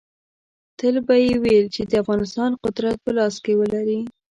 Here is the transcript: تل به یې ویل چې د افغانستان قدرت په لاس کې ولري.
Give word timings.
تل 0.77 0.95
به 1.07 1.15
یې 1.25 1.33
ویل 1.43 1.65
چې 1.75 1.81
د 1.85 1.91
افغانستان 2.01 2.51
قدرت 2.63 2.95
په 3.03 3.11
لاس 3.17 3.35
کې 3.43 3.53
ولري. 3.59 4.01